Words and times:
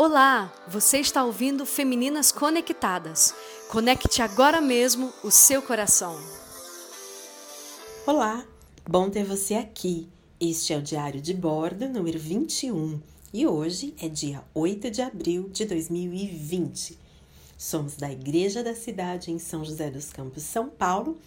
Olá, 0.00 0.54
você 0.68 0.98
está 0.98 1.24
ouvindo 1.24 1.66
Femininas 1.66 2.30
Conectadas. 2.30 3.34
Conecte 3.68 4.22
agora 4.22 4.60
mesmo 4.60 5.12
o 5.24 5.30
seu 5.32 5.60
coração. 5.60 6.16
Olá, 8.06 8.46
bom 8.88 9.10
ter 9.10 9.24
você 9.24 9.54
aqui. 9.54 10.08
Este 10.40 10.72
é 10.72 10.78
o 10.78 10.82
Diário 10.82 11.20
de 11.20 11.34
Bordo 11.34 11.88
número 11.88 12.16
21 12.16 13.02
e 13.34 13.44
hoje 13.44 13.92
é 14.00 14.08
dia 14.08 14.44
8 14.54 14.88
de 14.88 15.02
abril 15.02 15.48
de 15.48 15.64
2020. 15.64 16.96
Somos 17.58 17.96
da 17.96 18.08
Igreja 18.08 18.62
da 18.62 18.76
Cidade 18.76 19.32
em 19.32 19.40
São 19.40 19.64
José 19.64 19.90
dos 19.90 20.10
Campos, 20.10 20.44
São 20.44 20.68
Paulo, 20.68 21.18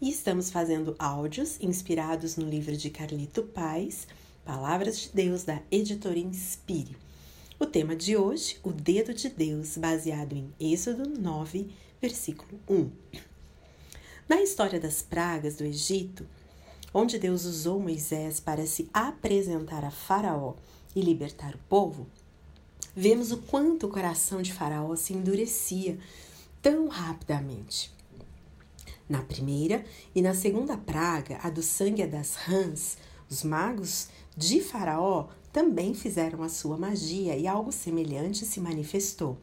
e 0.00 0.08
estamos 0.08 0.52
fazendo 0.52 0.94
áudios 1.00 1.58
inspirados 1.60 2.36
no 2.36 2.48
livro 2.48 2.76
de 2.76 2.90
Carlito 2.90 3.42
Paz, 3.42 4.06
Palavras 4.44 5.00
de 5.00 5.08
Deus, 5.12 5.42
da 5.42 5.60
editora 5.68 6.20
Inspire. 6.20 7.09
O 7.62 7.66
tema 7.66 7.94
de 7.94 8.16
hoje, 8.16 8.58
o 8.62 8.72
dedo 8.72 9.12
de 9.12 9.28
Deus, 9.28 9.76
baseado 9.76 10.32
em 10.32 10.50
Êxodo 10.58 11.06
9, 11.06 11.68
versículo 12.00 12.58
1. 12.66 12.90
Na 14.26 14.40
história 14.40 14.80
das 14.80 15.02
pragas 15.02 15.56
do 15.56 15.64
Egito, 15.64 16.26
onde 16.94 17.18
Deus 17.18 17.44
usou 17.44 17.78
Moisés 17.78 18.40
para 18.40 18.64
se 18.64 18.88
apresentar 18.94 19.84
a 19.84 19.90
Faraó 19.90 20.54
e 20.96 21.02
libertar 21.02 21.54
o 21.54 21.60
povo, 21.68 22.06
vemos 22.96 23.30
o 23.30 23.36
quanto 23.36 23.86
o 23.86 23.90
coração 23.90 24.40
de 24.40 24.54
Faraó 24.54 24.96
se 24.96 25.12
endurecia 25.12 25.98
tão 26.62 26.88
rapidamente. 26.88 27.92
Na 29.06 29.20
primeira 29.20 29.84
e 30.14 30.22
na 30.22 30.32
segunda 30.32 30.78
praga, 30.78 31.38
a 31.42 31.50
do 31.50 31.62
sangue 31.62 32.06
das 32.06 32.36
rãs, 32.36 32.96
os 33.28 33.44
magos 33.44 34.08
de 34.34 34.62
Faraó 34.62 35.28
também 35.52 35.94
fizeram 35.94 36.42
a 36.42 36.48
sua 36.48 36.76
magia 36.76 37.36
e 37.36 37.46
algo 37.46 37.72
semelhante 37.72 38.44
se 38.44 38.60
manifestou. 38.60 39.36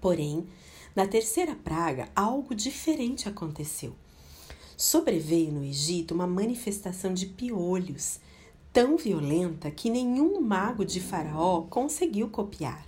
Porém, 0.00 0.46
na 0.94 1.06
terceira 1.06 1.54
praga, 1.54 2.08
algo 2.14 2.54
diferente 2.54 3.28
aconteceu. 3.28 3.94
Sobreveio 4.76 5.52
no 5.52 5.64
Egito 5.64 6.14
uma 6.14 6.26
manifestação 6.26 7.12
de 7.12 7.26
piolhos 7.26 8.20
tão 8.72 8.96
violenta 8.96 9.70
que 9.70 9.88
nenhum 9.88 10.38
mago 10.40 10.84
de 10.84 11.00
Faraó 11.00 11.62
conseguiu 11.62 12.28
copiar. 12.28 12.86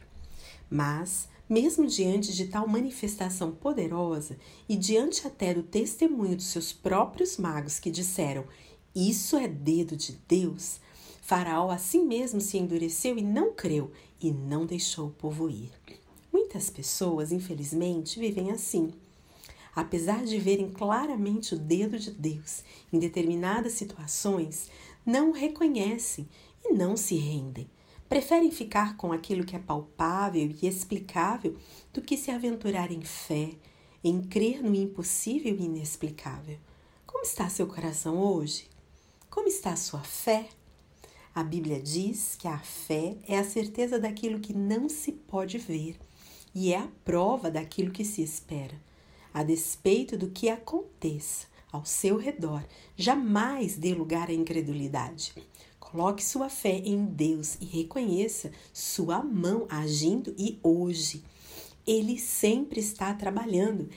Mas, 0.71 1.29
mesmo 1.49 1.87
diante 1.87 2.35
de 2.35 2.47
tal 2.49 2.69
manifestação 2.69 3.53
poderosa 3.53 4.39
e 4.69 4.77
diante 4.77 5.27
até 5.27 5.55
do 5.55 5.63
testemunho 5.63 6.37
dos 6.37 6.47
seus 6.47 6.75
próprios 6.75 7.39
magos 7.39 7.79
que 7.79 7.91
disseram: 7.91 8.45
Isso 8.95 9.35
é 9.37 9.49
dedo 9.49 9.97
de 9.97 10.13
Deus, 10.29 10.79
Faraó 11.29 11.71
assim 11.71 12.05
mesmo 12.05 12.41
se 12.41 12.59
endureceu 12.59 13.17
e 13.17 13.23
não 13.23 13.53
creu 13.53 13.93
e 14.21 14.33
não 14.33 14.67
deixou 14.67 15.07
o 15.07 15.13
povo 15.13 15.49
ir. 15.49 15.71
Muitas 16.33 16.69
pessoas, 16.69 17.31
infelizmente, 17.31 18.19
vivem 18.19 18.51
assim 18.51 18.93
apesar 19.81 20.25
de 20.25 20.41
verem 20.41 20.69
claramente 20.71 21.55
o 21.55 21.59
dedo 21.59 22.01
de 22.01 22.11
Deus 22.11 22.65
em 22.93 22.99
determinadas 22.99 23.75
situações, 23.75 24.69
não 25.07 25.31
o 25.31 25.33
reconhecem 25.33 26.29
e 26.65 26.73
não 26.73 26.97
se 26.97 27.15
rendem. 27.15 27.71
Preferem 28.09 28.51
ficar 28.51 28.97
com 28.97 29.13
aquilo 29.13 29.45
que 29.45 29.55
é 29.55 29.59
palpável 29.59 30.53
e 30.61 30.67
explicável 30.67 31.57
do 31.93 32.03
que 32.03 32.17
se 32.17 32.31
aventurar 32.31 32.91
em 32.91 33.03
fé, 33.03 33.53
em 34.03 34.21
crer 34.21 34.65
no 34.65 34.75
impossível 34.75 35.55
e 35.57 35.65
inexplicável. 35.65 36.59
Como 37.07 37.23
está 37.23 37.49
seu 37.49 37.69
coração 37.69 38.19
hoje? 38.19 38.69
Como 39.31 39.47
está 39.47 39.77
sua 39.77 40.01
fé? 40.01 40.49
A 41.39 41.45
Bíblia 41.45 41.81
diz 41.81 42.35
que 42.35 42.49
a 42.49 42.59
fé 42.59 43.17
é 43.25 43.39
a 43.39 43.45
certeza 43.45 43.97
daquilo 43.97 44.41
que 44.41 44.53
não 44.53 44.89
se 44.89 45.13
pode 45.13 45.57
ver 45.57 45.97
e 46.53 46.73
é 46.73 46.79
a 46.79 46.89
prova 47.05 47.49
daquilo 47.49 47.93
que 47.93 48.05
se 48.05 48.21
espera 48.21 48.75
a 49.33 49.45
despeito 49.45 50.19
do 50.19 50.31
que 50.31 50.49
aconteça 50.49 51.47
ao 51.71 51.85
seu 51.85 52.17
redor, 52.17 52.65
jamais 52.97 53.77
dê 53.77 53.95
lugar 53.95 54.31
à 54.31 54.33
incredulidade. 54.33 55.33
Coloque 55.79 56.25
sua 56.25 56.49
fé 56.49 56.79
em 56.85 57.05
Deus 57.05 57.57
e 57.61 57.67
reconheça 57.67 58.51
sua 58.73 59.23
mão 59.23 59.65
agindo 59.71 60.35
e 60.37 60.59
hoje. 60.61 61.23
Ele 61.89 62.19
sempre 62.19 62.81
está 62.81 63.15
trabalhando. 63.15 63.89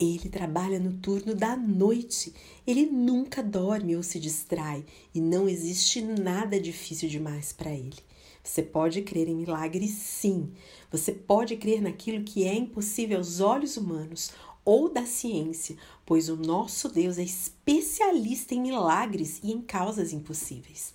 Ele 0.00 0.28
trabalha 0.28 0.80
no 0.80 0.94
turno 0.94 1.32
da 1.32 1.56
noite. 1.56 2.34
Ele 2.66 2.86
nunca 2.86 3.40
dorme 3.40 3.94
ou 3.94 4.02
se 4.02 4.18
distrai 4.18 4.84
e 5.14 5.20
não 5.20 5.48
existe 5.48 6.02
nada 6.02 6.58
difícil 6.58 7.08
demais 7.08 7.52
para 7.52 7.70
ele. 7.70 7.94
Você 8.42 8.64
pode 8.64 9.00
crer 9.02 9.28
em 9.28 9.36
milagres, 9.36 9.90
sim. 9.92 10.50
Você 10.90 11.12
pode 11.12 11.56
crer 11.56 11.80
naquilo 11.80 12.24
que 12.24 12.42
é 12.42 12.52
impossível 12.52 13.18
aos 13.18 13.38
olhos 13.38 13.76
humanos 13.76 14.32
ou 14.64 14.92
da 14.92 15.06
ciência, 15.06 15.76
pois 16.04 16.28
o 16.28 16.34
nosso 16.34 16.88
Deus 16.88 17.16
é 17.16 17.22
especialista 17.22 18.56
em 18.56 18.60
milagres 18.60 19.38
e 19.40 19.52
em 19.52 19.62
causas 19.62 20.12
impossíveis. 20.12 20.92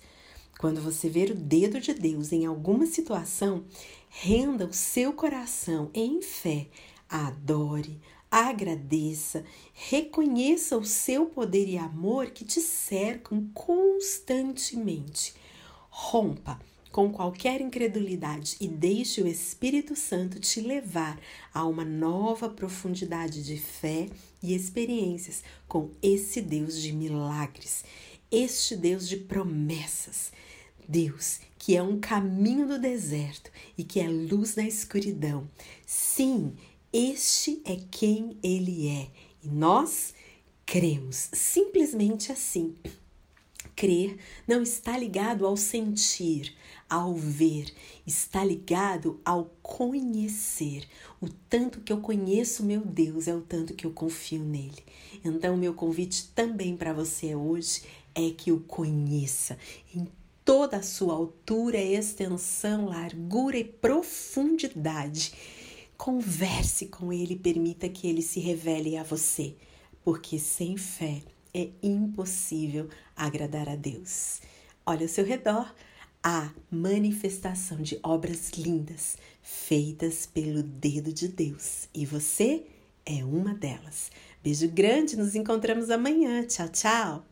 Quando 0.62 0.80
você 0.80 1.08
ver 1.08 1.32
o 1.32 1.34
dedo 1.34 1.80
de 1.80 1.92
Deus 1.92 2.30
em 2.30 2.46
alguma 2.46 2.86
situação, 2.86 3.64
renda 4.08 4.64
o 4.64 4.72
seu 4.72 5.12
coração 5.12 5.90
em 5.92 6.22
fé, 6.22 6.68
adore, 7.08 8.00
agradeça, 8.30 9.44
reconheça 9.74 10.78
o 10.78 10.84
seu 10.84 11.26
poder 11.26 11.66
e 11.66 11.76
amor 11.76 12.30
que 12.30 12.44
te 12.44 12.60
cercam 12.60 13.50
constantemente. 13.52 15.34
Rompa 15.90 16.60
com 16.92 17.10
qualquer 17.10 17.60
incredulidade 17.60 18.56
e 18.60 18.68
deixe 18.68 19.20
o 19.20 19.26
Espírito 19.26 19.96
Santo 19.96 20.38
te 20.38 20.60
levar 20.60 21.18
a 21.52 21.66
uma 21.66 21.84
nova 21.84 22.48
profundidade 22.48 23.42
de 23.42 23.58
fé 23.58 24.06
e 24.40 24.54
experiências 24.54 25.42
com 25.66 25.90
esse 26.00 26.40
Deus 26.40 26.80
de 26.80 26.92
milagres, 26.92 27.84
este 28.30 28.76
Deus 28.76 29.08
de 29.08 29.16
promessas. 29.16 30.30
Deus, 30.88 31.40
que 31.58 31.76
é 31.76 31.82
um 31.82 32.00
caminho 32.00 32.66
no 32.66 32.78
deserto 32.78 33.50
e 33.76 33.84
que 33.84 34.00
é 34.00 34.08
luz 34.08 34.56
na 34.56 34.66
escuridão. 34.66 35.48
Sim, 35.86 36.54
este 36.92 37.62
é 37.64 37.76
quem 37.90 38.36
ele 38.42 38.88
é 38.88 39.08
e 39.42 39.48
nós 39.48 40.14
cremos 40.66 41.28
simplesmente 41.32 42.30
assim. 42.30 42.74
Crer 43.74 44.18
não 44.46 44.62
está 44.62 44.98
ligado 44.98 45.46
ao 45.46 45.56
sentir, 45.56 46.54
ao 46.88 47.14
ver, 47.14 47.72
está 48.06 48.44
ligado 48.44 49.20
ao 49.24 49.46
conhecer. 49.62 50.86
O 51.20 51.28
tanto 51.48 51.80
que 51.80 51.92
eu 51.92 52.00
conheço 52.00 52.62
meu 52.62 52.80
Deus 52.80 53.28
é 53.28 53.34
o 53.34 53.40
tanto 53.40 53.74
que 53.74 53.86
eu 53.86 53.92
confio 53.92 54.42
nele. 54.42 54.82
Então, 55.24 55.56
meu 55.56 55.72
convite 55.72 56.28
também 56.34 56.76
para 56.76 56.92
você 56.92 57.34
hoje 57.34 57.82
é 58.14 58.30
que 58.30 58.52
o 58.52 58.60
conheça 58.60 59.56
toda 60.44 60.78
a 60.78 60.82
sua 60.82 61.14
altura, 61.14 61.78
extensão, 61.78 62.86
largura 62.86 63.56
e 63.56 63.64
profundidade. 63.64 65.32
Converse 65.96 66.86
com 66.86 67.12
ele, 67.12 67.36
permita 67.36 67.88
que 67.88 68.08
ele 68.08 68.22
se 68.22 68.40
revele 68.40 68.96
a 68.96 69.02
você, 69.02 69.54
porque 70.04 70.38
sem 70.38 70.76
fé 70.76 71.22
é 71.54 71.68
impossível 71.82 72.88
agradar 73.14 73.68
a 73.68 73.76
Deus. 73.76 74.40
Olha 74.84 75.02
ao 75.02 75.08
seu 75.08 75.24
redor, 75.24 75.72
a 76.22 76.52
manifestação 76.70 77.82
de 77.82 77.98
obras 78.02 78.50
lindas 78.50 79.16
feitas 79.42 80.24
pelo 80.24 80.62
dedo 80.62 81.12
de 81.12 81.28
Deus 81.28 81.88
e 81.92 82.06
você 82.06 82.64
é 83.04 83.24
uma 83.24 83.54
delas. 83.54 84.10
Beijo 84.42 84.68
grande, 84.68 85.16
nos 85.16 85.34
encontramos 85.34 85.90
amanhã. 85.90 86.44
Tchau, 86.46 86.68
tchau! 86.68 87.31